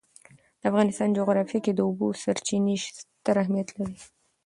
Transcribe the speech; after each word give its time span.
د 0.59 0.61
افغانستان 0.71 1.09
جغرافیه 1.17 1.59
کې 1.65 1.71
د 1.75 1.79
اوبو 1.87 2.07
سرچینې 2.21 2.75
ستر 2.85 3.35
اهمیت 3.43 3.69
لري. 3.77 3.97